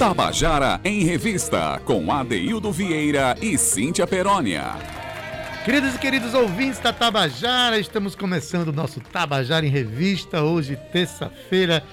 [0.00, 4.72] Tabajara em Revista, com Adeildo Vieira e Cíntia Perónia.
[5.62, 11.84] Queridos e queridos ouvintes da Tabajara, estamos começando o nosso Tabajara em Revista, hoje, terça-feira,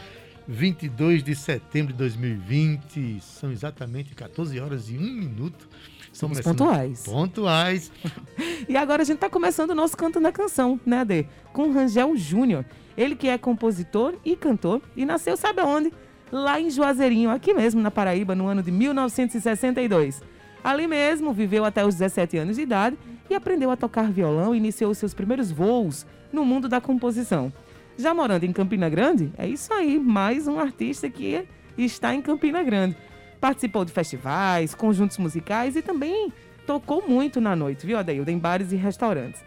[0.48, 3.20] 22 de setembro de 2020.
[3.20, 5.68] São exatamente 14 horas e 1 minuto.
[6.14, 7.04] Somos pontuais.
[7.04, 7.92] Pontuais.
[8.70, 11.28] e agora a gente está começando o nosso Canto na Canção, né, Ade?
[11.52, 12.64] Com Rangel Júnior.
[12.98, 15.92] Ele que é compositor e cantor e nasceu, sabe aonde?
[16.32, 20.22] Lá em Juazeirinho, aqui mesmo na Paraíba, no ano de 1962.
[20.64, 22.98] Ali mesmo viveu até os 17 anos de idade
[23.30, 27.54] e aprendeu a tocar violão e iniciou seus primeiros voos no mundo da composição.
[27.98, 31.46] Já morando em Campina Grande, é isso aí, mais um artista que
[31.78, 32.98] está em Campina Grande.
[33.40, 36.34] Participou de festivais, conjuntos musicais e também
[36.66, 39.42] tocou muito na noite, viu, Adeildo, em bares e restaurantes.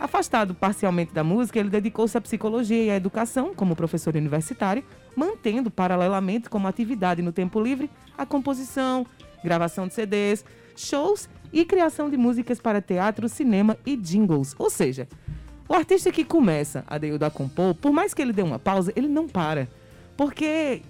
[0.00, 4.82] Afastado parcialmente da música, ele dedicou-se à psicologia e à educação como professor universitário,
[5.16, 9.06] mantendo paralelamente como atividade no tempo livre a composição,
[9.42, 10.44] gravação de CDs,
[10.76, 14.54] shows e criação de músicas para teatro, cinema e jingles.
[14.58, 15.08] Ou seja,
[15.68, 18.92] o artista que começa a Deildo a compor, por mais que ele dê uma pausa,
[18.94, 19.68] ele não para.
[20.16, 20.82] Porque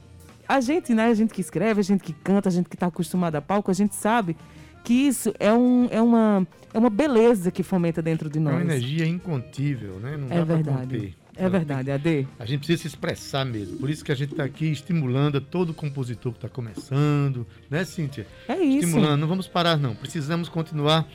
[0.49, 2.87] a gente, né, a gente que escreve, a gente que canta, a gente que está
[2.87, 4.37] acostumado a palco, a gente sabe
[4.85, 8.55] que isso é, um, é, uma, é uma beleza que fomenta dentro de nós.
[8.55, 10.17] É uma energia incontível, né?
[10.17, 11.17] Não é verdade.
[11.37, 12.29] É verdade, Ade.
[12.39, 13.79] A gente precisa se expressar mesmo.
[13.79, 18.27] Por isso que a gente está aqui estimulando todo compositor que está começando, né, Cíntia?
[18.47, 18.87] É isso.
[18.87, 19.95] Estimulando, não vamos parar, não.
[19.95, 21.09] Precisamos continuar.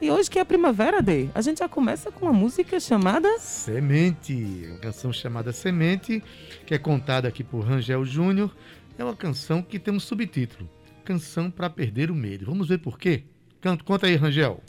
[0.00, 3.38] E hoje que é a primavera, Ade, a gente já começa com uma música chamada
[3.38, 4.64] Semente.
[4.70, 6.22] Uma canção chamada Semente,
[6.64, 8.56] que é contada aqui por Rangel Júnior.
[8.96, 10.68] É uma canção que tem um subtítulo:
[11.04, 12.46] Canção para Perder o Medo.
[12.46, 13.24] Vamos ver por quê?
[13.60, 14.62] Canto, conta aí, Rangel.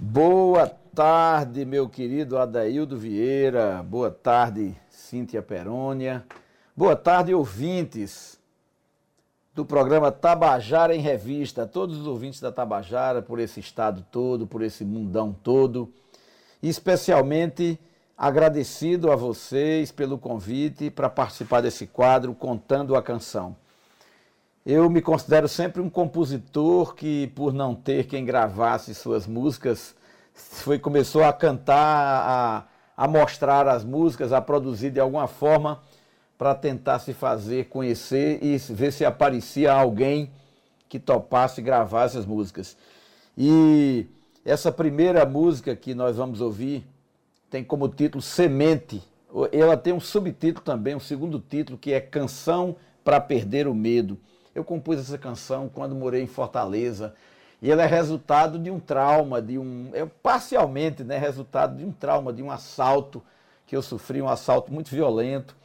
[0.00, 0.68] Boa
[0.98, 3.84] tarde, meu querido Adaildo Vieira.
[3.84, 6.26] Boa tarde, Cíntia Perônia.
[6.76, 8.36] Boa tarde, ouvintes
[9.54, 11.64] do programa Tabajara em Revista.
[11.68, 15.88] Todos os ouvintes da Tabajara, por esse estado todo, por esse mundão todo.
[16.60, 17.78] Especialmente
[18.16, 23.54] agradecido a vocês pelo convite para participar desse quadro Contando a Canção.
[24.66, 29.96] Eu me considero sempre um compositor que, por não ter quem gravasse suas músicas,
[30.38, 32.66] foi começou a cantar,
[32.96, 35.82] a, a mostrar as músicas, a produzir de alguma forma
[36.38, 40.30] para tentar se fazer conhecer e ver se aparecia alguém
[40.88, 42.76] que topasse gravar essas músicas.
[43.36, 44.06] E
[44.44, 46.86] essa primeira música que nós vamos ouvir
[47.50, 49.02] tem como título Semente.
[49.52, 54.18] Ela tem um subtítulo também, um segundo título, que é Canção para Perder o Medo.
[54.54, 57.14] Eu compus essa canção quando morei em Fortaleza.
[57.60, 59.90] E ela é resultado de um trauma, de um.
[59.92, 61.18] É parcialmente, né?
[61.18, 63.22] Resultado de um trauma, de um assalto
[63.66, 65.56] que eu sofri, um assalto muito violento.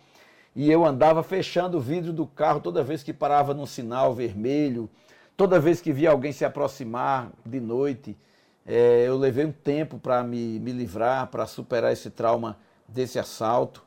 [0.56, 4.90] E eu andava fechando o vidro do carro toda vez que parava num sinal vermelho,
[5.38, 8.18] toda vez que via alguém se aproximar de noite.
[8.66, 13.84] É, eu levei um tempo para me, me livrar, para superar esse trauma desse assalto.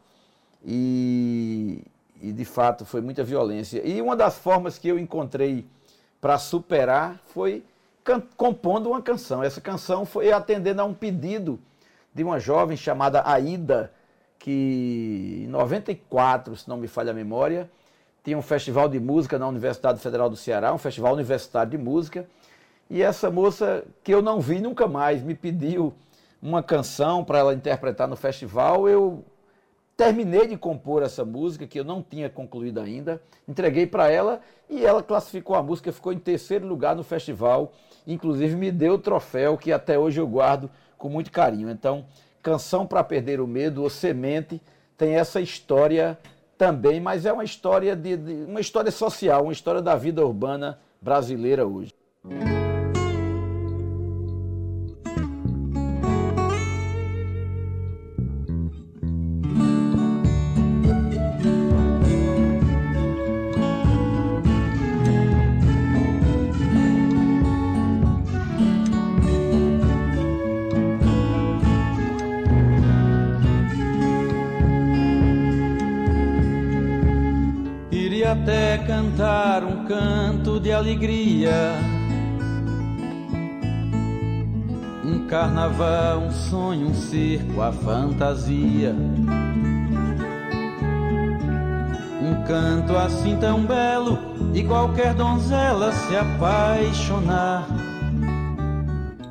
[0.65, 1.83] E,
[2.21, 3.81] e de fato foi muita violência.
[3.85, 5.67] E uma das formas que eu encontrei
[6.21, 7.65] para superar foi
[8.37, 9.43] compondo uma canção.
[9.43, 11.59] Essa canção foi atendendo a um pedido
[12.15, 13.93] de uma jovem chamada Aida,
[14.39, 17.71] que em 94, se não me falha a memória,
[18.25, 22.27] tinha um festival de música na Universidade Federal do Ceará, um festival universitário de música.
[22.89, 25.93] E essa moça, que eu não vi nunca mais, me pediu
[26.41, 28.89] uma canção para ela interpretar no festival.
[28.89, 29.25] Eu
[29.97, 34.85] Terminei de compor essa música, que eu não tinha concluído ainda, entreguei para ela e
[34.85, 37.73] ela classificou a música, ficou em terceiro lugar no festival,
[38.07, 41.71] inclusive me deu o troféu que até hoje eu guardo com muito carinho.
[41.71, 42.05] Então,
[42.43, 44.61] Canção para Perder o Medo, ou Semente,
[44.99, 46.19] tem essa história
[46.59, 50.79] também, mas é uma história de, de uma história social, uma história da vida urbana
[51.01, 51.93] brasileira hoje.
[80.77, 81.73] Alegria.
[85.05, 88.95] Um carnaval, um sonho, um circo, a fantasia.
[92.23, 94.19] Um canto assim tão belo
[94.53, 97.67] e qualquer donzela se apaixonar.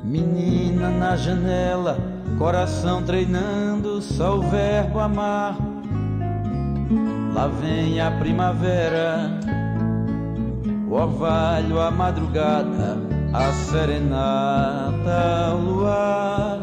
[0.02, 1.98] Menina na janela,
[2.38, 5.56] coração treinando só o verbo amar.
[7.34, 9.38] Lá vem a primavera
[10.96, 12.98] orvalho, a madrugada,
[13.32, 16.60] a serenata, o luar.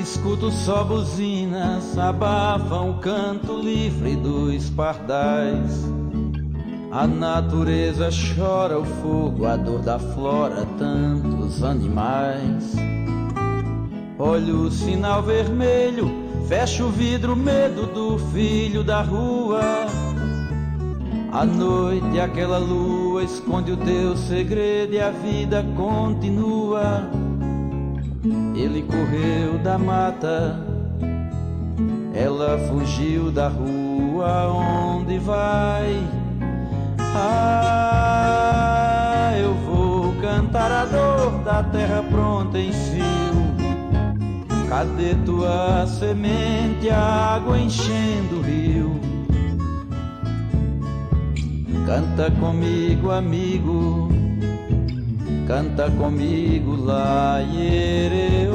[0.00, 5.84] Escuto só buzinas, abafam o canto livre dos pardais.
[6.92, 12.74] A natureza chora o fogo, a dor da flora, tantos animais.
[14.18, 16.08] Olho o sinal vermelho,
[16.46, 19.93] fecho o vidro, medo do filho da rua.
[21.34, 27.10] A noite, aquela lua esconde o teu segredo e a vida continua.
[28.54, 30.60] Ele correu da mata,
[32.14, 34.46] ela fugiu da rua.
[34.48, 36.00] Onde vai?
[37.00, 38.12] Ah,
[39.36, 43.04] eu vou cantar a dor da terra pronta em fio.
[44.68, 49.13] Cadê tua semente, a água enchendo o rio?
[51.86, 54.08] Canta comigo, amigo,
[55.46, 58.54] canta comigo, lá, iereu.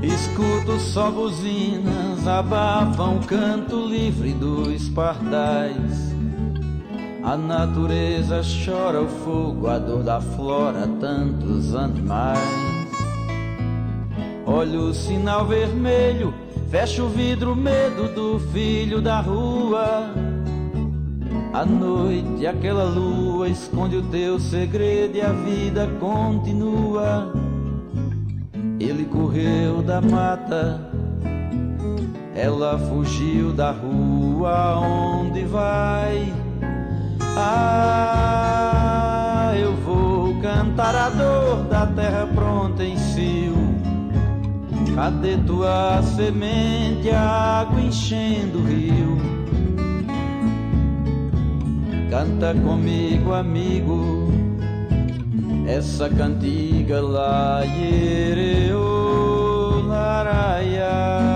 [0.00, 6.14] Escuto só buzinas, abafam o canto livre dos pardais.
[7.24, 12.38] A natureza chora o fogo, a dor da flora, tantos animais.
[14.46, 16.43] Olho o sinal vermelho,
[16.74, 20.12] fecho o vidro, medo do filho da rua.
[21.52, 27.32] A noite, aquela lua esconde o teu segredo e a vida continua.
[28.80, 30.90] Ele correu da mata,
[32.34, 34.76] ela fugiu da rua.
[34.80, 36.34] Onde vai?
[37.36, 38.32] Ah,
[39.56, 43.53] eu vou cantar a dor da terra pronta em cio.
[44.94, 49.18] Cadê tua semente, a água enchendo o rio?
[52.08, 54.28] Canta comigo, amigo,
[55.66, 58.78] essa cantiga lá, iereu,
[59.88, 61.33] laraia.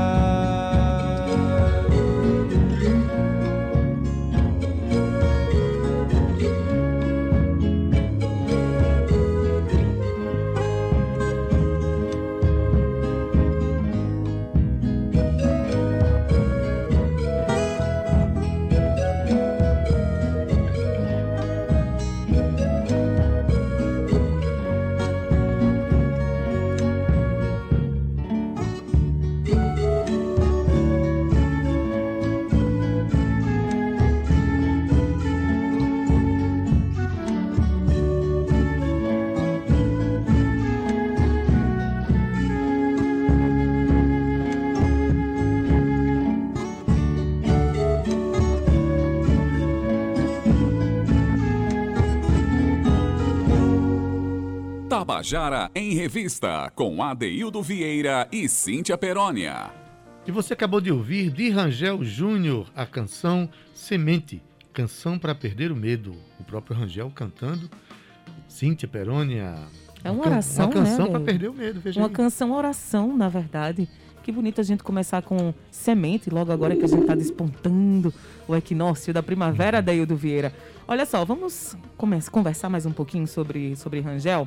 [55.18, 59.68] Tabajara em Revista, com Adeildo Vieira e Cíntia Perónia.
[60.24, 64.40] E você acabou de ouvir de Rangel Júnior a canção Semente,
[64.72, 66.14] canção para perder o medo.
[66.38, 67.68] O próprio Rangel cantando,
[68.46, 69.56] Cíntia Perónia.
[70.04, 72.14] É uma oração, Uma canção né, para perder o medo, veja Uma aí.
[72.14, 73.88] canção oração, na verdade.
[74.28, 78.12] Que bonito a gente começar com semente, logo agora que a gente está despontando
[78.46, 80.52] o equinócio da primavera, Daildo Vieira.
[80.86, 81.74] Olha só, vamos
[82.30, 84.46] conversar mais um pouquinho sobre, sobre Rangel.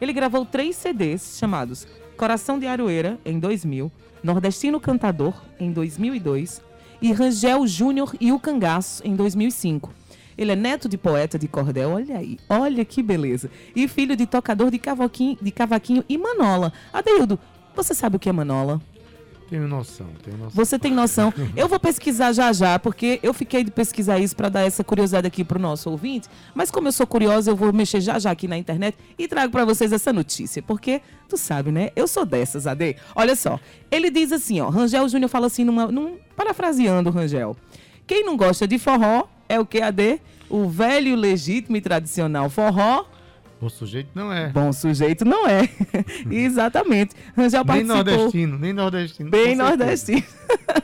[0.00, 6.60] Ele gravou três CDs chamados Coração de Aroeira, em 2000, Nordestino Cantador, em 2002,
[7.00, 9.94] e Rangel Júnior e o Cangaço, em 2005.
[10.36, 13.48] Ele é neto de poeta de cordel, olha aí, olha que beleza.
[13.76, 16.72] E filho de tocador de cavaquinho, de cavaquinho e manola.
[16.92, 17.38] Adeildo,
[17.76, 18.80] você sabe o que é manola?
[19.50, 20.52] Tenho noção, tenho noção.
[20.54, 21.34] Você tem noção?
[21.56, 25.26] Eu vou pesquisar já já, porque eu fiquei de pesquisar isso para dar essa curiosidade
[25.26, 26.28] aqui para o nosso ouvinte.
[26.54, 29.50] Mas como eu sou curiosa, eu vou mexer já já aqui na internet e trago
[29.50, 30.62] para vocês essa notícia.
[30.62, 31.90] Porque, tu sabe, né?
[31.96, 32.94] Eu sou dessas, Ade.
[33.12, 33.58] Olha só,
[33.90, 34.68] ele diz assim, ó.
[34.68, 37.56] Rangel Júnior fala assim, numa, num, parafraseando o Rangel.
[38.06, 40.20] Quem não gosta de forró é o que, Ade?
[40.48, 43.04] O velho, legítimo e tradicional forró
[43.60, 44.48] O sujeito não é.
[44.48, 45.68] Bom sujeito não é.
[46.30, 47.14] Exatamente.
[47.36, 47.96] Rangel nem participou.
[47.96, 49.30] nordestino, nem nordestino.
[49.30, 50.22] Bem nordestino.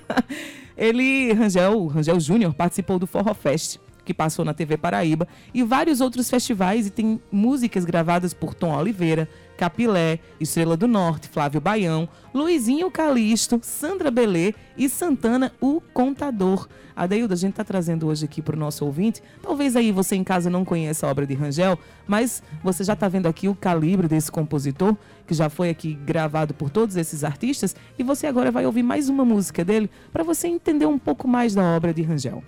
[0.77, 6.03] Ele, Rangel, Rangel Júnior, participou do Forró Fest, que passou na TV Paraíba, e vários
[6.03, 12.09] outros festivais e tem músicas gravadas por Tom Oliveira, Capilé, Estrela do Norte, Flávio Baião,
[12.35, 16.69] Luizinho Calixto, Sandra Belê e Santana, o Contador.
[16.95, 19.23] Adeildo, a gente está trazendo hoje aqui para o nosso ouvinte.
[19.43, 23.09] Talvez aí você em casa não conheça a obra de Rangel, mas você já está
[23.09, 24.97] vendo aqui o calibre desse compositor,
[25.27, 29.09] que já foi aqui gravado por todos esses artistas, e você agora vai ouvir mais
[29.09, 32.43] uma música dele para você entender um pouco mais da obra de Rangel.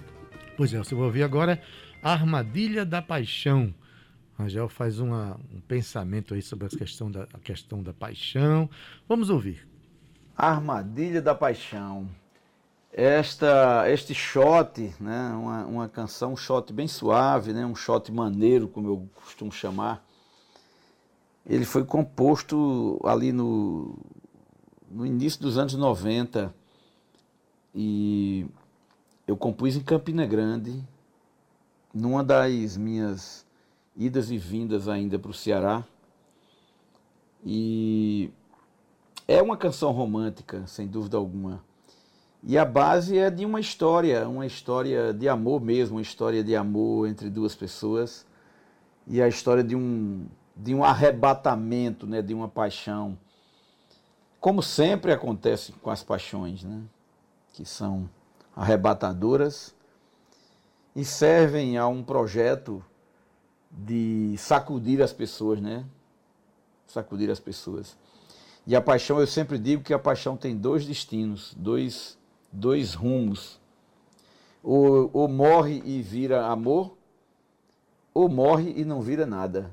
[0.57, 1.61] Pois é, você vai ouvir agora
[2.03, 3.75] Armadilha da Paixão.
[4.39, 8.71] Rangel faz uma, um pensamento aí sobre a questão, da, a questão da paixão.
[9.09, 9.69] Vamos ouvir.
[10.37, 12.09] Armadilha da Paixão.
[12.93, 18.69] Esta, este shot, né, uma, uma canção, um shot bem suave, né, um shot maneiro,
[18.69, 20.07] como eu costumo chamar,
[21.45, 23.99] ele foi composto ali no,
[24.91, 26.55] no início dos anos 90
[27.75, 28.47] e
[29.27, 30.83] eu compus em Campina Grande,
[31.93, 33.48] numa das minhas
[33.99, 35.85] idas e vindas ainda para o Ceará.
[37.45, 38.31] E
[39.27, 41.65] é uma canção romântica, sem dúvida alguma.
[42.45, 46.55] E a base é de uma história, uma história de amor mesmo, uma história de
[46.55, 48.25] amor entre duas pessoas.
[49.09, 50.27] E a história de um,
[50.57, 53.19] de um arrebatamento, né, de uma paixão.
[54.39, 56.81] Como sempre acontece com as paixões, né,
[57.53, 58.09] que são
[58.55, 59.75] arrebatadoras
[60.95, 62.85] e servem a um projeto
[63.71, 65.85] de sacudir as pessoas, né?
[66.87, 67.97] Sacudir as pessoas.
[68.67, 72.19] E a paixão, eu sempre digo que a paixão tem dois destinos, dois,
[72.53, 73.59] dois rumos.
[74.63, 76.97] Ou, ou morre e vira amor,
[78.13, 79.71] ou morre e não vira nada.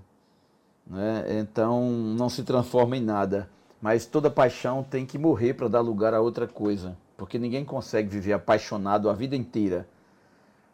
[0.86, 1.40] Né?
[1.40, 3.50] Então não se transforma em nada.
[3.82, 6.98] Mas toda paixão tem que morrer para dar lugar a outra coisa.
[7.18, 9.88] Porque ninguém consegue viver apaixonado a vida inteira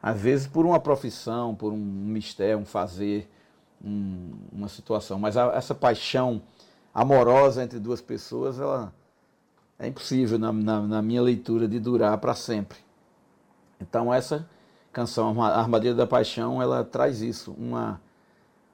[0.02, 3.30] às vezes por uma profissão, por um mistério, um fazer,
[3.84, 5.20] um, uma situação.
[5.20, 6.42] Mas a, essa paixão
[6.94, 8.94] amorosa entre duas pessoas, ela
[9.78, 12.78] é impossível na, na, na minha leitura de durar para sempre.
[13.80, 14.48] Então essa
[14.92, 18.00] canção, a Armadilha da Paixão, ela traz isso, uma,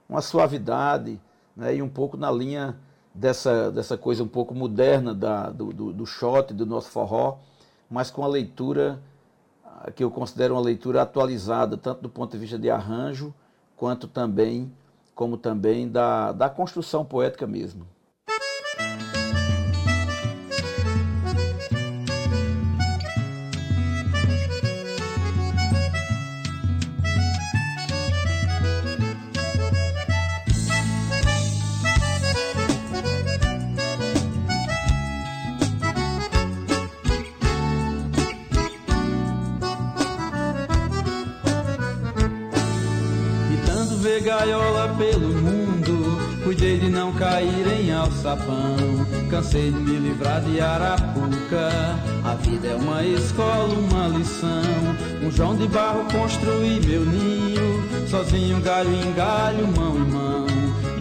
[0.09, 1.19] uma suavidade
[1.55, 2.77] né, e um pouco na linha
[3.13, 7.37] dessa, dessa coisa um pouco moderna da, do, do, do shot, do nosso forró,
[7.89, 9.01] mas com a leitura
[9.95, 13.33] que eu considero uma leitura atualizada, tanto do ponto de vista de arranjo,
[13.75, 14.71] quanto também,
[15.13, 17.87] como também da, da construção poética mesmo.
[44.27, 48.75] Gaiola pelo mundo, cuidei de não cair em alçapão.
[49.29, 51.69] Cansei de me livrar de arapuca.
[52.25, 54.51] A vida é uma escola, uma lição.
[55.23, 60.45] Um João de barro construí meu ninho, sozinho, galho em galho, mão em mão.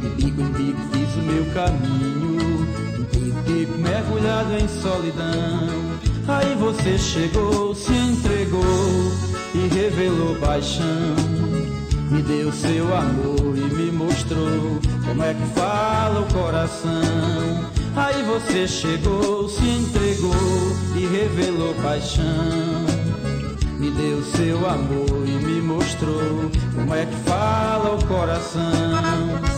[0.00, 2.60] De bico em bico fiz o meu caminho,
[3.00, 5.96] um tico mergulhado em solidão.
[6.28, 8.62] Aí você chegou, se entregou
[9.52, 11.25] e revelou paixão
[12.10, 17.70] me deu seu amor e me mostrou como é que fala o coração.
[17.96, 20.32] Aí você chegou, se entregou
[20.94, 22.24] e revelou paixão.
[23.78, 29.55] Me deu seu amor e me mostrou como é que fala o coração.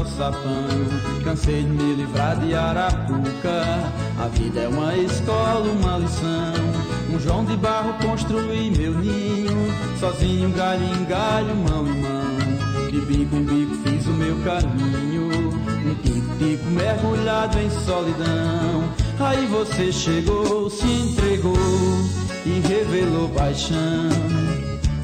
[0.00, 0.66] Alçapão.
[1.22, 3.64] Cansei de me livrar de arapuca.
[4.18, 6.54] A vida é uma escola, uma lição.
[7.12, 9.72] Um João de barro construí meu ninho.
[9.98, 12.90] Sozinho, galho em galho, mão em mão.
[12.90, 15.50] De bico em bico fiz o meu caminho.
[15.86, 18.84] Um tico-tico mergulhado em solidão.
[19.18, 21.54] Aí você chegou, se entregou
[22.46, 24.49] e revelou paixão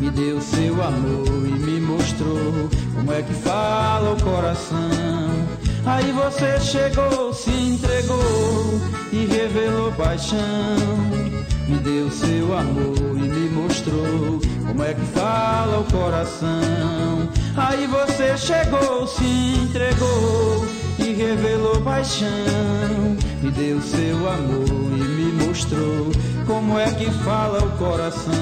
[0.00, 4.76] me deu seu amor e me mostrou como é que fala o coração.
[5.87, 8.81] Aí você chegou, se entregou
[9.12, 10.38] e revelou paixão.
[11.69, 17.29] Me deu seu amor e me mostrou como é que fala o coração.
[17.57, 20.67] Aí você chegou, se entregou
[20.99, 22.29] e revelou paixão.
[23.43, 25.15] Me deu seu amor e me
[25.57, 26.13] mostrou
[26.47, 28.35] como é que fala o coração.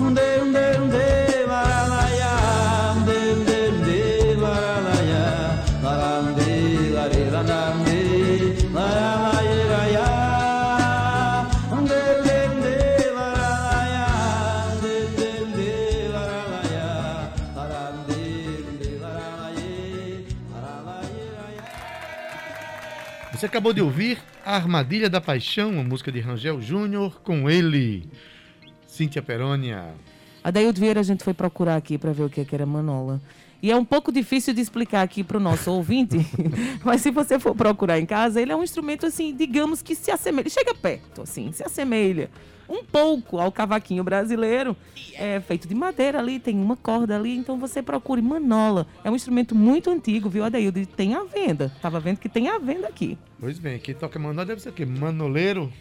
[0.00, 1.41] Um de, um de, um de,
[23.42, 28.08] Você acabou de ouvir A Armadilha da Paixão, uma música de Rangel Júnior, com ele,
[28.86, 29.96] Cíntia Perônia.
[30.44, 32.64] A Daildo Vieira a gente foi procurar aqui para ver o que, é que era
[32.64, 33.20] manola.
[33.60, 36.18] E é um pouco difícil de explicar aqui para o nosso ouvinte,
[36.84, 40.12] mas se você for procurar em casa, ele é um instrumento assim, digamos que se
[40.12, 42.30] assemelha, chega perto, assim, se assemelha
[42.68, 44.76] um pouco ao cavaquinho brasileiro.
[45.14, 48.86] É feito de madeira ali, tem uma corda ali, então você procure manola.
[49.04, 50.84] É um instrumento muito antigo, viu, Adaildo?
[50.86, 51.72] Tem à venda.
[51.80, 53.18] Tava vendo que tem à venda aqui.
[53.38, 54.86] Pois bem, quem toca manola deve ser o quê?
[54.86, 55.72] Manoleiro?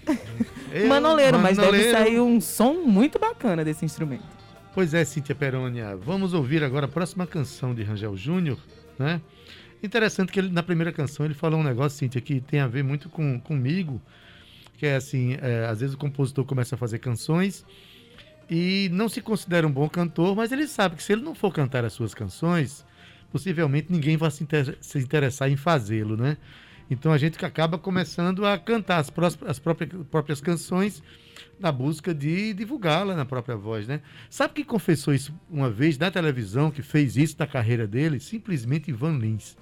[0.71, 4.41] Eu, manoleiro, mas deve sair um som muito bacana desse instrumento.
[4.73, 5.97] Pois é, Cíntia Perônia.
[5.97, 8.57] Vamos ouvir agora a próxima canção de Rangel Júnior,
[8.97, 9.21] né?
[9.83, 12.83] Interessante que ele, na primeira canção ele falou um negócio, Cíntia, que tem a ver
[12.83, 14.01] muito com, comigo,
[14.81, 17.63] que é assim, é, às vezes o compositor começa a fazer canções
[18.49, 21.53] e não se considera um bom cantor, mas ele sabe que se ele não for
[21.53, 22.83] cantar as suas canções,
[23.31, 26.35] possivelmente ninguém vai se, inter se interessar em fazê-lo, né?
[26.89, 29.13] Então a gente acaba começando a cantar as,
[29.45, 31.03] as próprias, próprias canções
[31.59, 34.01] na busca de divulgá-la na própria voz, né?
[34.31, 38.19] Sabe quem confessou isso uma vez na televisão, que fez isso na carreira dele?
[38.19, 39.55] Simplesmente Ivan Lins.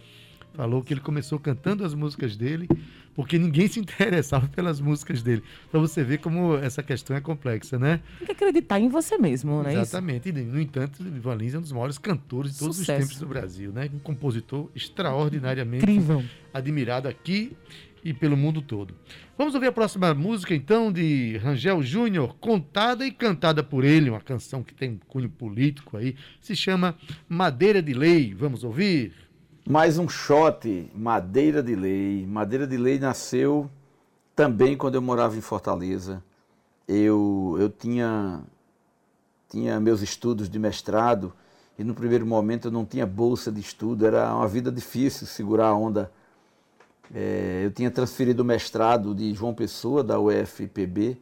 [0.60, 2.68] Falou que ele começou cantando as músicas dele
[3.16, 5.42] porque ninguém se interessava pelas músicas dele.
[5.72, 8.02] Para você ver como essa questão é complexa, né?
[8.18, 9.72] Tem que acreditar em você mesmo, né?
[9.72, 10.28] Exatamente.
[10.28, 13.00] E, no entanto, Ivan Lins é um dos maiores cantores de todos Sucesso.
[13.00, 13.90] os tempos do Brasil, né?
[13.94, 16.26] Um compositor extraordinariamente Incrível.
[16.54, 17.56] admirado aqui
[18.04, 18.94] e pelo mundo todo.
[19.38, 24.20] Vamos ouvir a próxima música, então, de Rangel Júnior, contada e cantada por ele, uma
[24.20, 26.98] canção que tem um cunho político aí, se chama
[27.30, 28.34] Madeira de Lei.
[28.34, 29.14] Vamos ouvir?
[29.72, 32.26] Mais um shot, Madeira de Lei.
[32.26, 33.70] Madeira de Lei nasceu
[34.36, 36.24] também quando eu morava em Fortaleza.
[36.88, 38.42] Eu, eu tinha,
[39.48, 41.32] tinha meus estudos de mestrado
[41.78, 45.68] e no primeiro momento eu não tinha bolsa de estudo, era uma vida difícil segurar
[45.68, 46.12] a onda.
[47.14, 51.16] É, eu tinha transferido o mestrado de João Pessoa, da UFPB,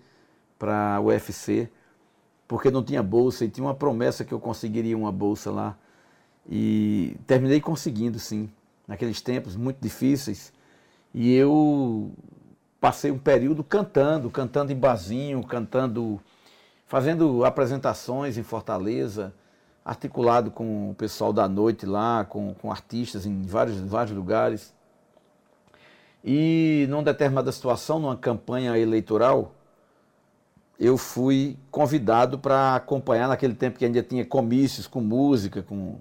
[0.58, 1.70] para a UFC,
[2.48, 5.78] porque não tinha bolsa e tinha uma promessa que eu conseguiria uma bolsa lá.
[6.50, 8.50] E terminei conseguindo, sim,
[8.88, 10.54] naqueles tempos muito difíceis.
[11.14, 12.12] E eu
[12.80, 16.22] passei um período cantando, cantando em barzinho, cantando,
[16.86, 19.34] fazendo apresentações em Fortaleza,
[19.84, 24.74] articulado com o pessoal da noite lá, com, com artistas em vários, vários lugares.
[26.24, 29.54] E numa determinada situação, numa campanha eleitoral,
[30.80, 35.98] eu fui convidado para acompanhar naquele tempo que ainda tinha comícios com música, com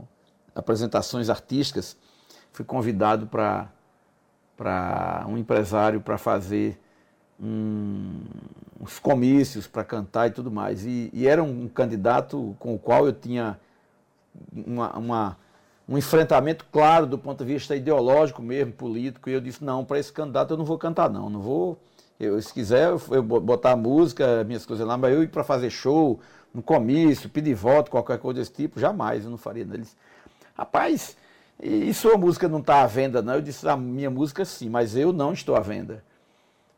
[0.56, 1.96] apresentações artísticas,
[2.50, 3.68] fui convidado para
[5.28, 6.80] um empresário para fazer
[7.38, 8.22] um,
[8.80, 10.86] uns comícios para cantar e tudo mais.
[10.86, 13.60] E, e, era um candidato com o qual eu tinha
[14.52, 15.36] uma, uma,
[15.86, 19.28] um enfrentamento claro do ponto de vista ideológico mesmo, político.
[19.28, 21.78] E eu disse, não, para esse candidato eu não vou cantar não, não vou...
[22.18, 26.18] Eu, se quiser, eu botar música, minhas coisas lá, mas eu ir para fazer show,
[26.54, 29.68] no comício, pedir voto, qualquer coisa desse tipo, jamais, eu não faria.
[29.70, 29.94] Eles,
[30.56, 31.16] Rapaz,
[31.62, 33.34] e sua música não está à venda, não?
[33.34, 36.02] Eu disse, a minha música sim, mas eu não estou à venda.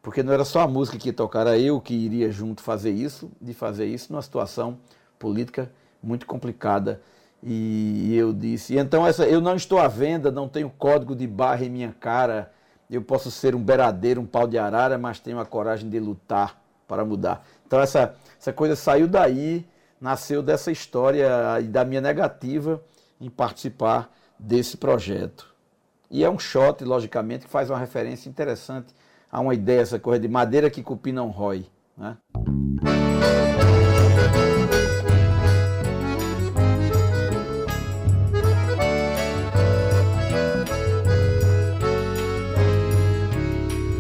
[0.03, 2.91] Porque não era só a música que ia tocar, era eu que iria junto fazer
[2.91, 4.79] isso, de fazer isso numa situação
[5.19, 5.71] política
[6.03, 7.01] muito complicada.
[7.41, 11.65] E eu disse, então essa, eu não estou à venda, não tenho código de barra
[11.65, 12.53] em minha cara,
[12.91, 16.61] eu posso ser um beradeiro, um pau de arara, mas tenho a coragem de lutar
[16.89, 17.47] para mudar.
[17.67, 19.65] Então essa, essa coisa saiu daí,
[20.01, 21.29] nasceu dessa história
[21.61, 22.83] e da minha negativa
[23.21, 25.47] em participar desse projeto.
[26.11, 28.95] E é um shot, logicamente, que faz uma referência interessante
[29.31, 31.67] a uma ideia, essa coisa de madeira que cupim não rói.
[31.97, 32.17] Né?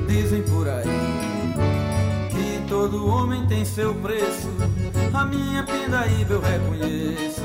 [0.06, 0.84] Dizem por aí
[2.30, 4.48] que todo homem tem seu preço.
[5.18, 7.42] A minha pindaíba eu reconheço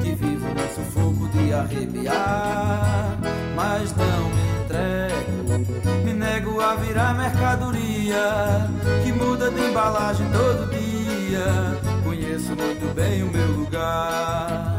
[0.00, 3.18] que vivo no sufoco de arrepiar,
[3.56, 8.70] mas não me entrego, me nego a virar mercadoria
[9.02, 11.80] que muda de embalagem todo dia.
[12.04, 14.69] Conheço muito bem o meu lugar.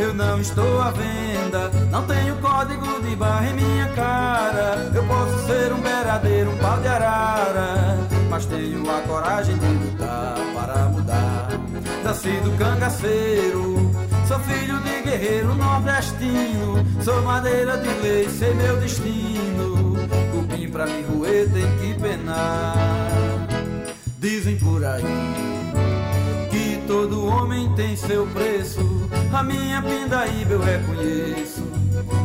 [0.00, 4.90] Eu não estou à venda, não tenho código de barra em minha cara.
[4.94, 10.36] Eu posso ser um beradeiro, um pau de arara, mas tenho a coragem de lutar
[10.54, 11.48] para mudar.
[12.02, 13.74] Nasci do cangaceiro,
[14.26, 19.96] Sou filho de guerreiro nordestino, sou madeira de lei, sei meu destino.
[20.32, 22.74] Cupim pra me roer tem que penar.
[24.18, 25.02] Dizem por aí
[26.50, 29.03] que todo homem tem seu preço.
[29.34, 31.62] A minha pindaíba eu reconheço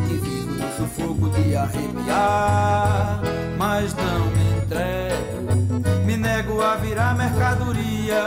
[0.08, 3.20] que vivo no sufoco de arrepiar.
[3.58, 6.06] Mas não me entrego.
[6.06, 8.24] Me nego a virar mercadoria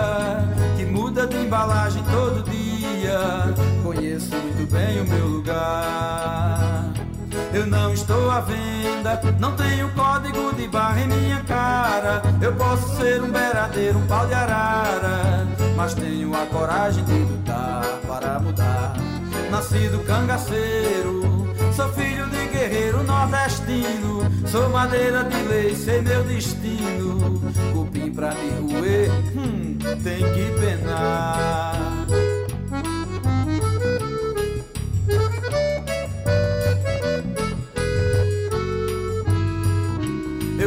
[0.76, 3.54] que muda de embalagem todo dia.
[3.84, 6.92] Conheço muito bem o meu lugar.
[7.54, 12.20] Eu não estou à venda, não tenho código de barra em minha cara.
[12.40, 17.51] Eu posso ser um beradeiro, um pau de arara, mas tenho a coragem de lutar
[18.12, 18.94] para mudar.
[19.50, 24.20] Nascido cangaceiro, sou filho de guerreiro nordestino.
[24.46, 27.40] Sou madeira de lei, sei meu destino.
[27.72, 32.06] Cupim pra me roer, hum, tem que penar.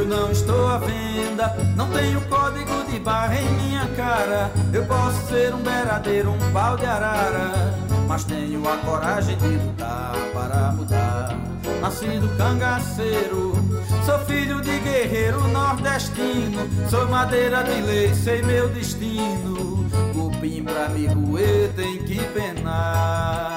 [0.07, 4.51] Não estou à venda, não tenho código de barra em minha cara.
[4.71, 7.73] Eu posso ser um beradeiro, um pau de arara,
[8.07, 11.35] mas tenho a coragem de lutar para mudar.
[11.81, 13.53] Nascido cangaceiro,
[14.05, 19.85] sou filho de guerreiro nordestino, sou madeira de lei, sei meu destino.
[20.13, 23.54] Cupim pra me roer tem que penar.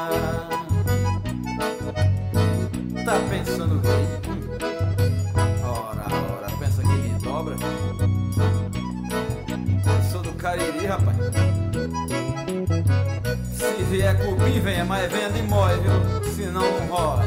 [13.88, 16.33] Vier cupim, venha, mas venha de mói, viu?
[16.33, 17.24] Senão não rola.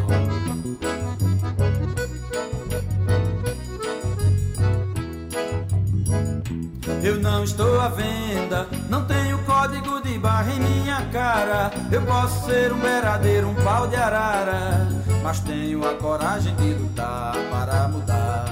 [7.03, 11.71] Eu não estou à venda, não tenho código de barra em minha cara.
[11.91, 14.87] Eu posso ser um beradeiro, um pau de arara,
[15.23, 18.45] mas tenho a coragem de lutar para mudar.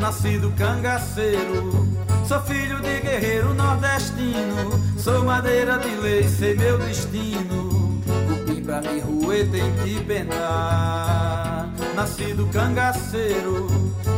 [0.00, 1.86] Nascido cangaceiro,
[2.30, 8.00] sou filho de guerreiro nordestino, sou madeira de lei, sei meu destino.
[8.28, 11.72] Cupim pra me roer tem que penar.
[11.96, 13.66] Nascido cangaceiro,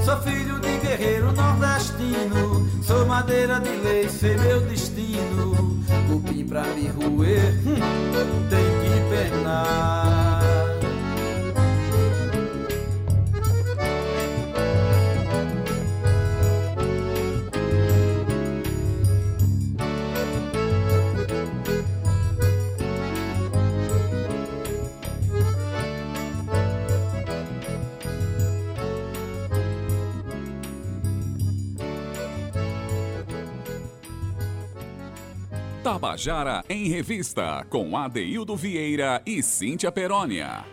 [0.05, 5.83] sou filho de guerreiro nordestino, sou madeira de lei, sei meu destino.
[6.07, 10.32] Cupim pra me roer hum, tem que penar.
[36.03, 40.65] Tabajara em Revista, com Adeildo Vieira e Cíntia Perónia.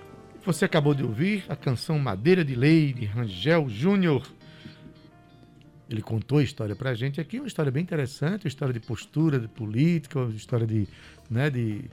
[0.44, 4.26] Você acabou de ouvir a canção Madeira de Lei, de Rangel Júnior.
[5.88, 9.40] Ele contou a história pra gente aqui, uma história bem interessante, uma história de postura,
[9.40, 10.88] de política, uma história de,
[11.30, 11.84] né, de,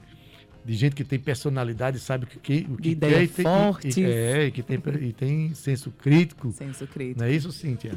[0.65, 3.45] de gente que tem personalidade, sabe o que, o que De ideia quer e tem,
[3.45, 4.01] forte.
[4.01, 6.51] e, é, e que tem, e tem senso crítico.
[6.53, 7.21] Senso crítico.
[7.21, 7.93] Não é isso, Cíntia?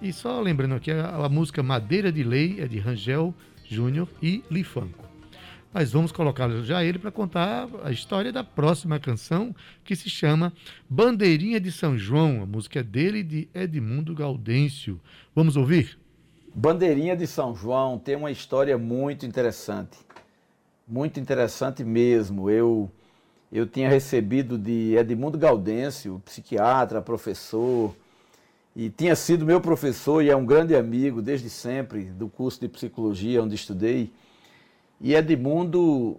[0.00, 3.51] E só lembrando aqui, a, a música Madeira de Lei é de Rangel Júnior
[4.22, 5.04] e Lifanco.
[5.72, 10.52] Mas vamos colocar já ele para contar a história da próxima canção, que se chama
[10.88, 12.42] Bandeirinha de São João.
[12.42, 15.00] A música é dele e de Edmundo Gaudêncio.
[15.34, 15.98] Vamos ouvir?
[16.54, 19.96] Bandeirinha de São João tem uma história muito interessante.
[20.86, 22.50] Muito interessante mesmo.
[22.50, 22.90] Eu,
[23.50, 27.96] eu tinha recebido de Edmundo Gaudêncio, psiquiatra, professor,
[28.74, 32.68] e tinha sido meu professor e é um grande amigo desde sempre do curso de
[32.68, 34.12] psicologia onde estudei.
[35.00, 36.18] E Edmundo,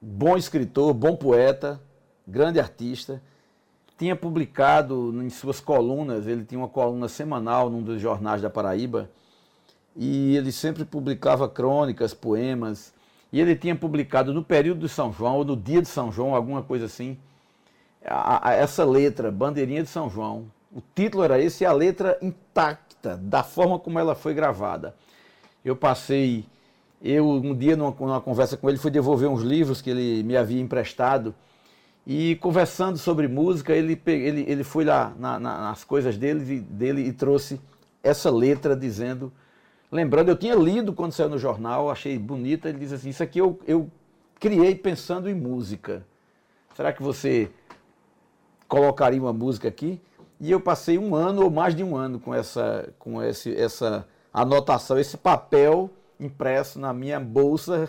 [0.00, 1.80] bom escritor, bom poeta,
[2.26, 3.20] grande artista,
[3.98, 9.10] tinha publicado em suas colunas, ele tinha uma coluna semanal num dos jornais da Paraíba,
[9.96, 12.92] e ele sempre publicava crônicas, poemas,
[13.32, 16.34] e ele tinha publicado no período de São João, ou no dia de São João,
[16.34, 17.18] alguma coisa assim,
[18.04, 20.54] a- a- essa letra, Bandeirinha de São João.
[20.76, 24.94] O título era esse e a letra intacta, da forma como ela foi gravada.
[25.64, 26.44] Eu passei,
[27.02, 30.36] eu um dia numa, numa conversa com ele, fui devolver uns livros que ele me
[30.36, 31.34] havia emprestado,
[32.06, 36.60] e conversando sobre música, ele, ele, ele foi lá na- na- nas coisas dele, e-
[36.60, 37.58] dele e trouxe
[38.02, 39.32] essa letra dizendo,
[39.90, 43.38] lembrando, eu tinha lido quando saiu no jornal, achei bonita, ele diz assim, isso aqui
[43.38, 43.90] eu, eu
[44.38, 46.04] criei pensando em música.
[46.76, 47.50] Será que você
[48.68, 49.98] colocaria uma música aqui?
[50.38, 54.06] E eu passei um ano ou mais de um ano com essa, com esse, essa
[54.32, 57.88] anotação, esse papel impresso na minha bolsa.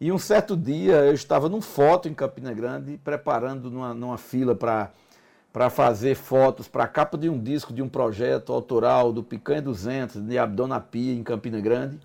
[0.00, 4.54] E um certo dia eu estava num foto em Campina Grande, preparando numa, numa fila
[4.54, 9.62] para fazer fotos para a capa de um disco de um projeto autoral do Picanha
[9.62, 11.98] 200, de Abdona Pia, em Campina Grande,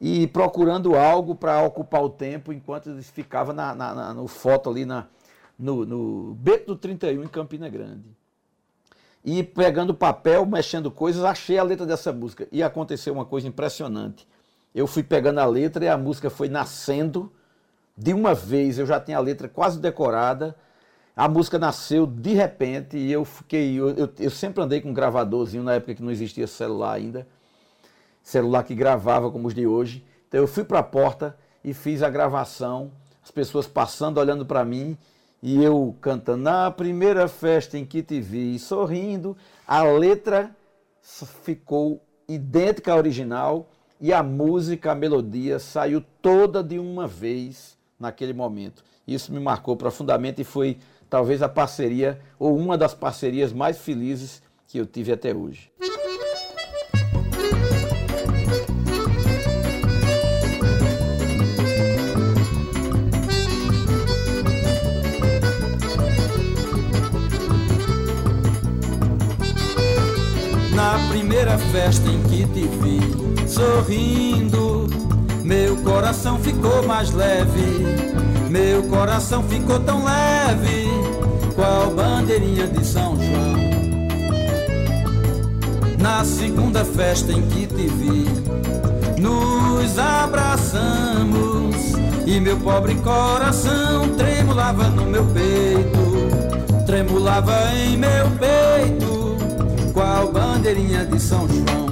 [0.00, 4.68] e procurando algo para ocupar o tempo enquanto eles ficavam na, na, na- no foto
[4.68, 5.06] ali na,
[5.58, 8.04] no, no Beco do 31, em Campina Grande.
[9.26, 12.46] E pegando papel, mexendo coisas, achei a letra dessa música.
[12.52, 14.24] E aconteceu uma coisa impressionante.
[14.72, 17.32] Eu fui pegando a letra e a música foi nascendo
[17.98, 18.78] de uma vez.
[18.78, 20.54] Eu já tinha a letra quase decorada.
[21.16, 23.74] A música nasceu de repente e eu fiquei.
[23.74, 27.26] Eu, eu, eu sempre andei com um gravadorzinho na época que não existia celular ainda.
[28.22, 30.06] Celular que gravava como os de hoje.
[30.28, 32.92] Então eu fui para a porta e fiz a gravação.
[33.24, 34.96] As pessoas passando, olhando para mim
[35.46, 40.50] e eu cantando na primeira festa em que te vi sorrindo, a letra
[41.44, 48.32] ficou idêntica à original e a música, a melodia saiu toda de uma vez naquele
[48.32, 48.82] momento.
[49.06, 50.78] Isso me marcou profundamente e foi
[51.08, 55.70] talvez a parceria ou uma das parcerias mais felizes que eu tive até hoje.
[71.08, 74.88] Primeira festa em que te vi sorrindo,
[75.42, 77.84] meu coração ficou mais leve.
[78.50, 80.88] Meu coração ficou tão leve,
[81.54, 83.56] qual bandeirinha de São João.
[85.98, 88.26] Na segunda festa em que te vi,
[89.20, 91.76] nos abraçamos
[92.24, 99.15] e meu pobre coração tremulava no meu peito, tremulava em meu peito
[100.16, 101.86] qual bandeirinha de São João.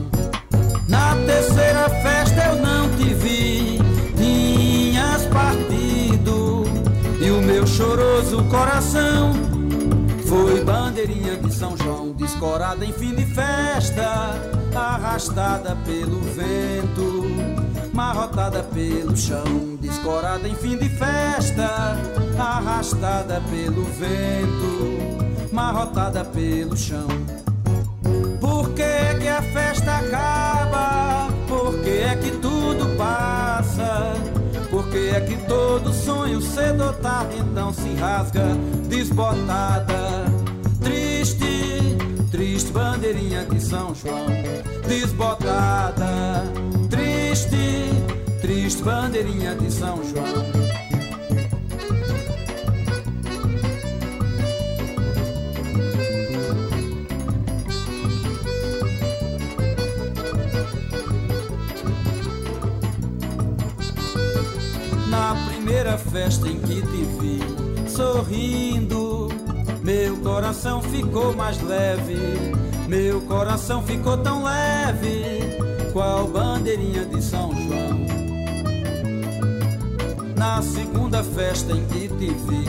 [0.89, 3.79] Na terceira festa eu não te vi,
[4.17, 6.65] tinhas partido
[7.21, 9.35] e o meu choroso coração
[10.27, 14.41] foi bandeirinha de São João, descorada em fim de festa,
[14.75, 17.27] arrastada pelo vento,
[17.93, 21.99] marrotada pelo chão, descorada em fim de festa,
[22.39, 27.07] arrastada pelo vento, marrotada pelo chão.
[29.35, 31.29] A festa acaba?
[31.49, 34.15] Por que é que tudo passa?
[34.71, 38.45] Por que é que todo sonho cedo ou tarde então se rasga
[38.89, 40.27] desbotada?
[40.81, 41.97] Triste,
[42.31, 44.27] triste bandeirinha de São João,
[44.87, 46.45] desbotada.
[46.89, 47.91] Triste,
[48.41, 50.84] triste bandeirinha de São João.
[65.65, 67.41] Primeira festa em que te vi
[67.89, 69.29] sorrindo,
[69.83, 72.19] meu coração ficou mais leve.
[72.87, 75.57] Meu coração ficou tão leve,
[75.91, 78.05] qual bandeirinha de São João.
[80.37, 82.69] Na segunda festa em que te vi,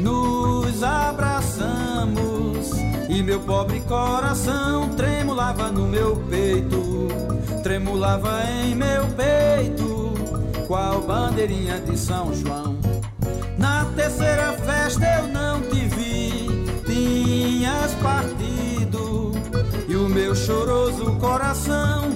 [0.00, 2.70] nos abraçamos
[3.08, 7.08] e meu pobre coração tremulava no meu peito,
[7.64, 9.85] tremulava em meu peito
[10.66, 12.76] qual bandeirinha de São João.
[13.56, 16.48] Na terceira festa eu não te vi,
[16.84, 19.32] tinhas partido,
[19.88, 22.10] e o meu choroso coração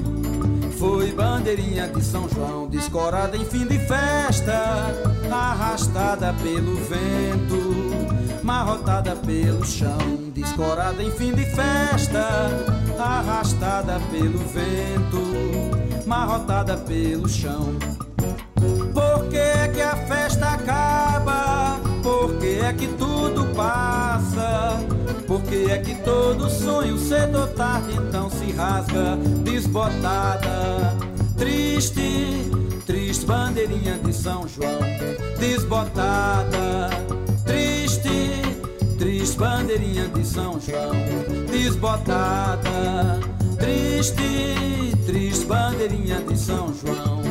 [0.78, 4.94] foi bandeirinha de São João, descorada em fim de festa,
[5.30, 9.98] arrastada pelo vento, marrotada pelo chão,
[10.34, 12.26] descorada em fim de festa,
[12.98, 17.74] arrastada pelo vento, marrotada pelo chão.
[19.30, 21.78] Que é que a festa acaba?
[22.02, 24.80] Por que é que tudo passa?
[25.24, 30.96] Por que é que todo sonho cedo ou tarde então se rasga desbotada?
[31.38, 32.50] Triste,
[32.84, 34.80] triste bandeirinha de São João,
[35.38, 36.90] desbotada.
[37.44, 38.42] Triste,
[38.98, 40.90] triste bandeirinha de São João,
[41.48, 43.20] desbotada.
[43.56, 47.29] Triste, triste bandeirinha de São João.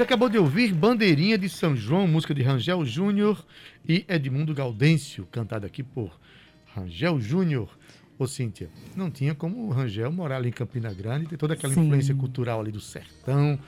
[0.00, 3.44] Você acabou de ouvir Bandeirinha de São João, música de Rangel Júnior
[3.86, 6.18] e Edmundo Gaudêncio, cantada aqui por
[6.74, 7.68] Rangel Júnior.
[8.18, 11.74] Ô Cíntia, não tinha como o Rangel morar ali em Campina Grande, ter toda aquela
[11.74, 11.82] Sim.
[11.82, 13.58] influência cultural ali do sertão,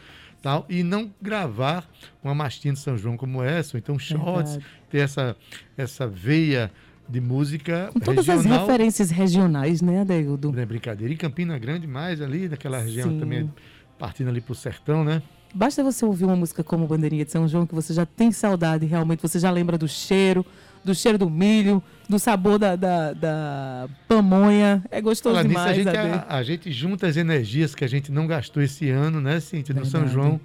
[0.41, 1.87] tal, e não gravar
[2.25, 4.67] uma mastinha de São João como essa, ou então shots, Verdade.
[4.89, 5.37] ter essa,
[5.77, 6.73] essa veia
[7.07, 8.55] de música Com todas regional.
[8.55, 10.51] as referências regionais, né, Adeildo?
[10.51, 11.13] Não é brincadeira.
[11.13, 13.21] E Campina Grande mais ali, daquela região Sim.
[13.21, 13.53] também,
[13.99, 15.21] partindo ali para o sertão, né?
[15.55, 18.87] Basta você ouvir uma música como Bandeirinha de São João que você já tem saudade,
[18.87, 20.45] realmente você já lembra do cheiro,
[20.85, 24.83] do cheiro do milho, do sabor da, da, da pamonha.
[24.91, 25.71] É gostoso demais.
[25.71, 25.99] a, gente, Ade.
[26.29, 29.75] a, a gente junta as energias que a gente não gastou esse ano, né, Cíntia,
[29.75, 30.07] no São.
[30.09, 30.41] João,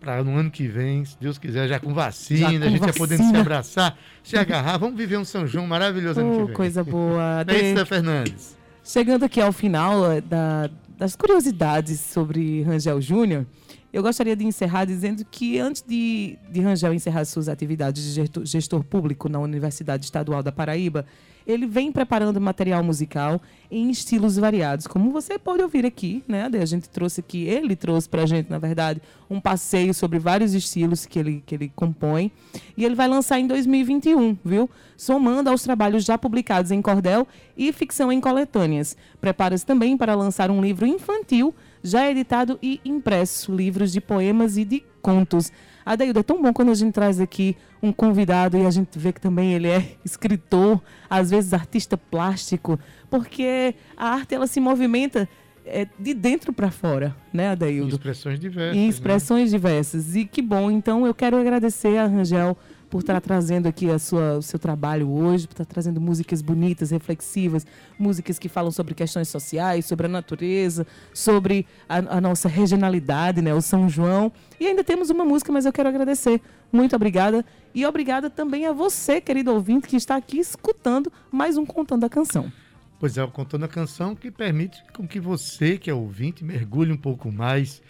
[0.00, 2.86] para no ano que vem, se Deus quiser, já com vacina, Já com a gente
[2.86, 3.40] já podendo se vacina.
[3.40, 4.78] abraçar, se agarrar.
[4.78, 6.54] Vamos viver um São João maravilhoso ano que Oh, vem.
[6.54, 7.44] coisa boa.
[7.46, 7.74] Não é.
[7.74, 8.56] Zé Fernandes?
[8.82, 13.44] Chegando aqui ao final eh, da- das curiosidades sobre Rangel Júnior,
[13.92, 18.44] eu gostaria de encerrar dizendo que antes de, de Rangel encerrar suas atividades de gestor,
[18.44, 21.04] gestor público na Universidade Estadual da Paraíba,
[21.46, 26.48] ele vem preparando material musical em estilos variados, como você pode ouvir aqui, né?
[26.60, 31.06] A gente trouxe aqui, ele trouxe pra gente, na verdade, um passeio sobre vários estilos
[31.06, 32.30] que ele, que ele compõe.
[32.76, 34.68] E ele vai lançar em 2021, viu?
[34.96, 37.26] Somando aos trabalhos já publicados em cordel
[37.56, 38.96] e ficção em coletâneas.
[39.20, 44.64] Prepara-se também para lançar um livro infantil, já editado e impresso, livros de poemas e
[44.64, 45.52] de contos.
[45.84, 49.12] Adaildo, é tão bom quando a gente traz aqui um convidado e a gente vê
[49.12, 55.28] que também ele é escritor, às vezes artista plástico, porque a arte ela se movimenta
[55.64, 57.94] é, de dentro para fora, né, Em Adaildo?
[57.94, 58.76] expressões diversas.
[58.76, 58.88] em né?
[58.88, 60.16] expressões diversas.
[60.16, 60.70] E que bom.
[60.70, 62.56] Então, eu quero agradecer a Rangel
[62.90, 66.90] por estar trazendo aqui a sua, o seu trabalho hoje, por estar trazendo músicas bonitas,
[66.90, 67.64] reflexivas,
[67.96, 73.54] músicas que falam sobre questões sociais, sobre a natureza, sobre a, a nossa regionalidade, né,
[73.54, 74.32] o São João.
[74.58, 76.40] E ainda temos uma música, mas eu quero agradecer.
[76.72, 77.44] Muito obrigada.
[77.72, 82.08] E obrigada também a você, querido ouvinte, que está aqui escutando mais um Contando a
[82.08, 82.52] Canção.
[82.98, 86.98] Pois é, contando a canção que permite com que você, que é ouvinte, mergulhe um
[86.98, 87.80] pouco mais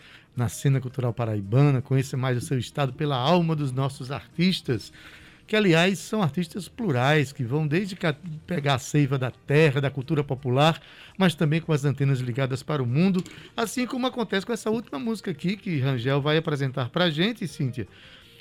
[0.41, 4.91] na cena cultural paraibana, conheça mais o seu estado pela alma dos nossos artistas,
[5.47, 7.95] que aliás são artistas plurais, que vão desde
[8.47, 10.81] pegar a seiva da terra, da cultura popular,
[11.19, 13.23] mas também com as antenas ligadas para o mundo,
[13.55, 17.47] assim como acontece com essa última música aqui que Rangel vai apresentar para a gente,
[17.47, 17.87] Cíntia,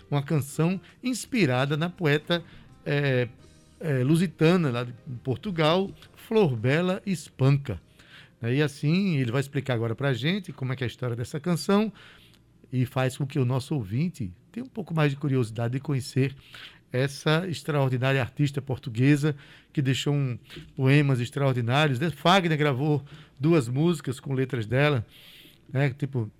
[0.10, 2.42] uma canção inspirada na poeta
[2.86, 3.28] eh,
[3.82, 7.82] eh, lusitana lá de Portugal, Flor Bela Espanca.
[8.42, 11.16] E assim, ele vai explicar agora para a gente como é que é a história
[11.16, 11.92] dessa canção
[12.72, 16.36] e faz com que o nosso ouvinte tenha um pouco mais de curiosidade de conhecer
[16.92, 19.36] essa extraordinária artista portuguesa
[19.72, 20.40] que deixou um,
[20.76, 22.00] poemas extraordinários.
[22.00, 22.10] né?
[22.10, 23.04] Fagner gravou
[23.40, 25.06] duas músicas com letras dela,
[25.72, 25.90] né?
[25.92, 26.32] tipo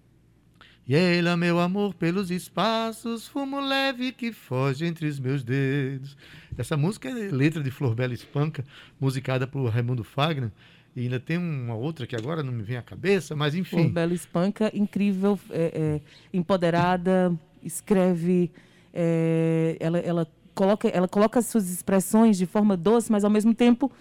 [0.90, 6.18] e ela, meu amor, pelos espaços, fumo leve que foge entre os meus dedos.
[6.58, 8.66] Essa música é letra de Flor Bela Espanca,
[9.00, 10.52] musicada por Raimundo Fagner.
[10.96, 13.90] E ainda tem uma outra que agora não me vem à cabeça, mas enfim.
[13.90, 18.52] Bela Espanca, incrível, é, é, empoderada, escreve,
[18.94, 23.54] é, ela, ela, coloca, ela coloca as suas expressões de forma doce, mas ao mesmo
[23.54, 23.92] tempo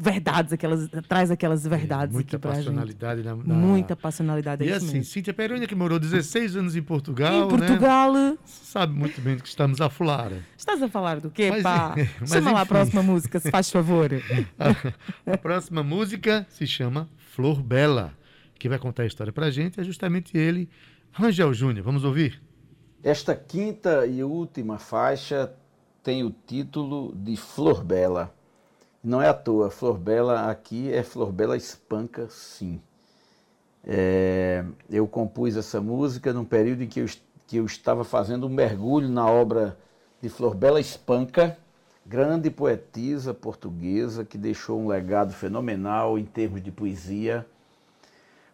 [0.00, 2.64] verdades, aquelas, traz aquelas verdades Muita aqui pra gente.
[2.66, 4.62] passionalidade na, na- Muita passionalidade.
[4.64, 5.10] E é isso assim, mesmo.
[5.12, 8.38] Cíntia Peroni, que morou 16 anos em Portugal, em Portugal, né?
[8.44, 10.30] Sabe muito bem do que estamos a falar.
[10.56, 11.94] estás a falar do quê, Mas- pá?
[12.20, 12.68] mas Chama lá a enfim.
[12.68, 14.10] próxima música, se faz favor.
[15.26, 18.12] A próxima música se chama Flor Bela.
[18.58, 20.68] Quem vai contar a história pra gente é justamente ele,
[21.12, 21.84] Rangel Júnior.
[21.84, 22.40] Vamos ouvir?
[23.02, 25.52] Esta quinta e última faixa
[26.02, 28.34] tem o título de Flor Bela.
[29.02, 32.80] Não é à toa, Flor Bela aqui é Flor Bela Espanca, sim.
[33.84, 37.06] É, eu compus essa música num período em que eu,
[37.46, 39.78] que eu estava fazendo um mergulho na obra
[40.20, 41.56] de Flor Bela Espanca,
[42.04, 47.46] grande poetisa portuguesa que deixou um legado fenomenal em termos de poesia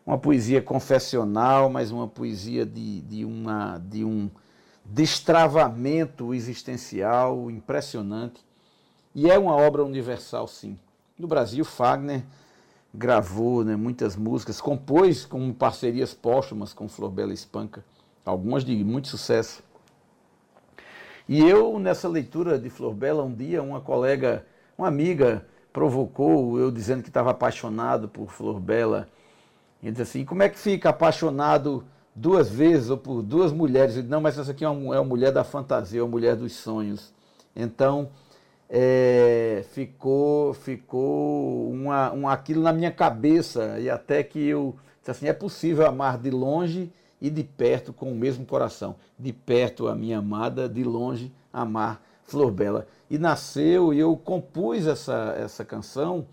[0.06, 4.30] uma poesia confessional, mas uma poesia de, de, uma, de um
[4.84, 8.44] destravamento existencial impressionante.
[9.14, 10.78] E é uma obra universal, sim.
[11.16, 12.24] No Brasil, Fagner
[12.92, 17.84] gravou né, muitas músicas, compôs com parcerias póstumas com Flor Bela Espanca,
[18.24, 19.62] algumas de muito sucesso.
[21.28, 24.44] E eu, nessa leitura de Flor Bela, um dia, uma colega,
[24.76, 29.08] uma amiga, provocou eu dizendo que estava apaixonado por Flor Bela.
[29.82, 33.96] E disse assim: como é que fica apaixonado duas vezes ou por duas mulheres?
[33.96, 36.10] Eu disse, não, mas essa aqui é uma, é uma mulher da fantasia, é uma
[36.10, 37.12] mulher dos sonhos.
[37.56, 38.10] Então,
[38.68, 45.26] é, ficou, ficou uma, um, aquilo na minha cabeça, e até que eu disse assim:
[45.26, 46.90] é possível amar de longe
[47.20, 48.96] e de perto com o mesmo coração.
[49.18, 52.86] De perto a minha amada, de longe amar Flor Bela.
[53.10, 56.26] E nasceu, e eu compus essa, essa canção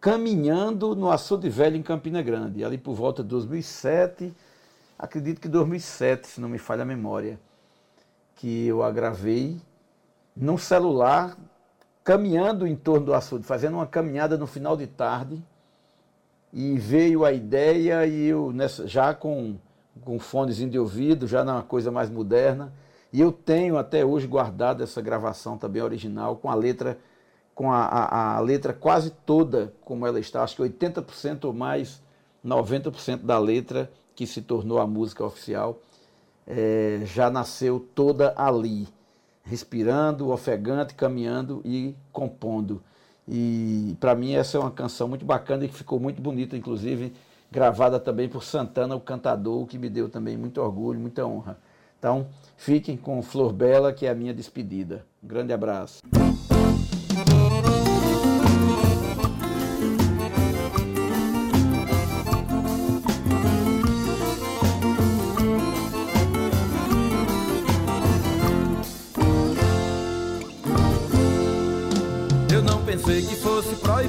[0.00, 4.34] caminhando no Açude Velho em Campina Grande, ali por volta de 2007,
[4.98, 7.38] acredito que 2007, se não me falha a memória,
[8.34, 9.60] que eu a gravei
[10.34, 11.36] num celular,
[12.02, 15.42] caminhando em torno do açude, fazendo uma caminhada no final de tarde,
[16.52, 19.56] e veio a ideia e eu nessa, já com
[20.00, 22.72] com fonezinho de ouvido, já numa coisa mais moderna.
[23.12, 26.98] E eu tenho até hoje guardado essa gravação também original, com a letra
[27.54, 32.02] com a, a, a letra quase toda como ela está, acho que 80% ou mais,
[32.42, 35.78] 90% da letra que se tornou a música oficial,
[36.46, 38.88] é, já nasceu toda ali,
[39.44, 42.82] respirando, ofegante, caminhando e compondo.
[43.26, 47.12] E para mim essa é uma canção muito bacana e que ficou muito bonita, inclusive
[47.52, 51.58] gravada também por Santana, o cantador, que me deu também muito orgulho, muita honra.
[51.98, 52.26] Então,
[52.56, 55.04] fiquem com Flor Bela, que é a minha despedida.
[55.22, 56.00] Um grande abraço.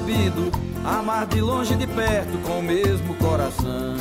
[0.04, 0.52] Proibido
[0.84, 3.96] amar de longe e de perto com o mesmo coração.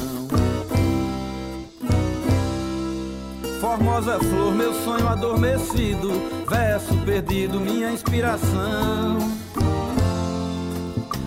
[3.60, 6.12] Formosa flor, meu sonho adormecido,
[6.50, 9.18] verso perdido, minha inspiração.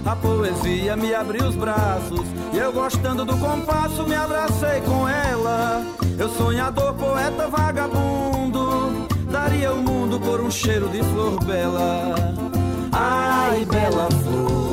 [0.04, 2.20] A poesia me abriu os braços
[2.52, 5.82] e eu gostando do compasso me abracei com ela.
[6.18, 12.14] Eu sonhador, poeta vagabundo, daria o mundo por um cheiro de flor bela.
[12.98, 14.65] Ai, bela flor,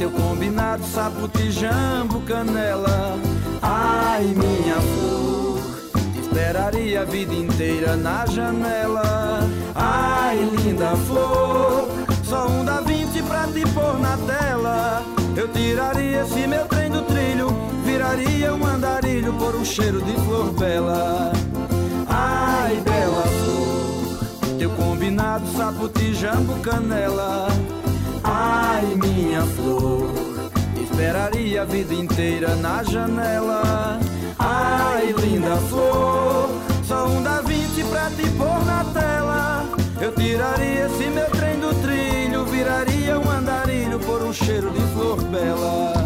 [0.00, 3.18] teu combinado saputi, jambo, canela.
[3.60, 5.60] Ai, minha flor,
[6.14, 9.40] te esperaria a vida inteira na janela.
[9.74, 11.86] Ai, linda flor,
[12.24, 15.02] só um dá vinte pra te pôr na tela.
[15.36, 17.48] Eu tiraria esse meu trem do trilho,
[17.84, 21.30] viraria um andarilho por um cheiro de flor bela.
[22.08, 27.48] Ai, bela flor, teu combinado saputi, jambo, canela.
[28.22, 30.10] Ai, minha flor,
[30.80, 33.98] esperaria a vida inteira na janela.
[34.38, 36.50] Ai, linda flor,
[36.84, 39.64] só um dá vinte pra te pôr na tela.
[40.00, 45.22] Eu tiraria esse meu trem do trilho, viraria um andarilho por um cheiro de flor
[45.24, 45.99] bela.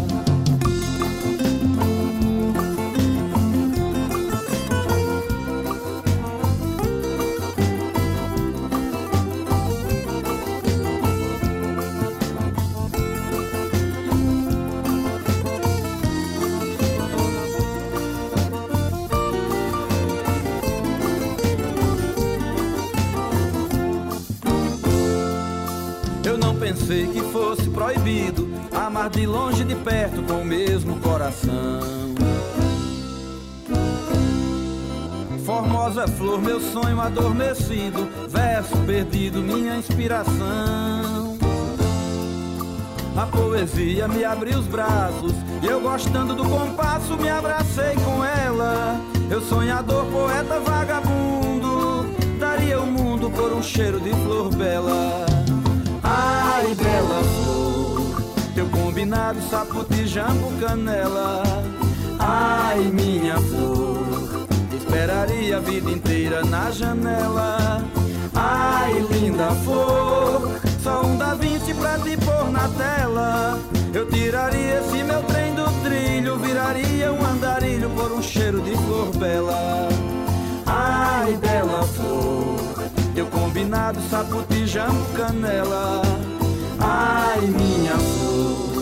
[27.85, 31.53] Proibido amar de longe e de perto com o mesmo coração.
[35.45, 41.37] Formosa flor, meu sonho adormecido, verso perdido, minha inspiração.
[43.15, 48.99] A poesia me abriu os braços e eu gostando do compasso me abracei com ela.
[49.29, 52.07] Eu sonhador, poeta vagabundo,
[52.39, 55.25] daria o mundo por um cheiro de flor bela.
[56.07, 57.64] Ai, bela flor,
[59.05, 61.43] combinado saputi, jambo, canela.
[62.17, 67.83] Ai, minha flor, esperaria a vida inteira na janela.
[68.33, 73.59] Ai, linda flor, só um dá vinte pra te pôr na tela.
[73.93, 79.15] Eu tiraria esse meu trem do trilho, viraria um andarilho por um cheiro de flor
[79.17, 79.87] bela.
[80.65, 86.01] Ai, bela flor, teu combinado saputi, jambo, canela.
[86.79, 88.74] Ai, minha flor,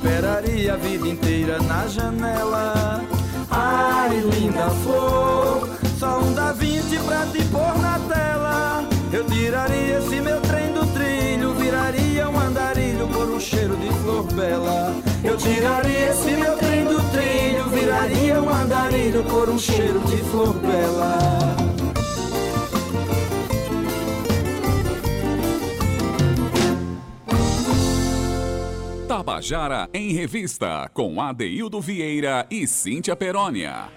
[0.00, 3.02] esperaria a vida inteira na janela.
[3.50, 8.84] Ai, linda flor, só um dá vinte pra te pôr na tela.
[9.12, 14.24] Eu tiraria esse meu trem do trilho, viraria um andarilho por um cheiro de flor
[14.32, 14.94] bela.
[15.22, 20.54] Eu tiraria esse meu trem do trilho, viraria um andarilho por um cheiro de flor
[20.54, 21.18] bela.
[29.10, 33.88] Tabajara em Revista, com Adeildo Vieira e Cíntia Perónia.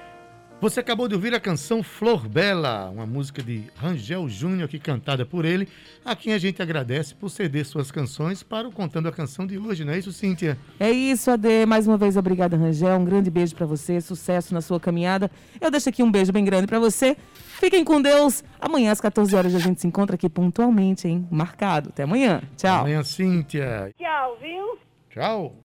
[0.60, 5.24] Você acabou de ouvir a canção Flor Bela, uma música de Rangel Júnior, que cantada
[5.24, 5.68] por ele,
[6.04, 9.56] a quem a gente agradece por ceder suas canções para o Contando a Canção de
[9.56, 10.58] hoje, não é isso, Cíntia?
[10.80, 11.64] É isso, Ade.
[11.68, 12.98] Mais uma vez, obrigada, Rangel.
[12.98, 14.02] Um grande beijo para você.
[14.02, 15.30] Sucesso na sua caminhada.
[15.62, 17.16] Eu deixo aqui um beijo bem grande para você.
[17.60, 18.44] Fiquem com Deus.
[18.60, 21.28] Amanhã, às 14 horas, a gente se encontra aqui pontualmente, hein?
[21.30, 21.90] Marcado.
[21.90, 22.42] Até amanhã.
[22.58, 22.80] Tchau.
[22.80, 23.94] Amanhã, Cíntia.
[23.96, 24.74] Tchau, viu?
[25.14, 25.62] Tchau.